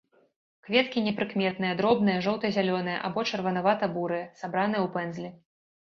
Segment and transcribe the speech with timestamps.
[0.67, 5.29] Кветкі непрыкметныя дробныя жоўта-зялёныя або чырванавата-бурыя, сабраныя ў пэндзлі.